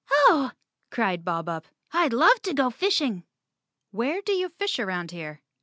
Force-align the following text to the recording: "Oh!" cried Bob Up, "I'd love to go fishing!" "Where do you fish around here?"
"Oh!" 0.11 0.49
cried 0.89 1.23
Bob 1.23 1.47
Up, 1.47 1.67
"I'd 1.93 2.11
love 2.11 2.41
to 2.41 2.55
go 2.55 2.71
fishing!" 2.71 3.23
"Where 3.91 4.19
do 4.23 4.31
you 4.31 4.49
fish 4.49 4.79
around 4.79 5.11
here?" 5.11 5.43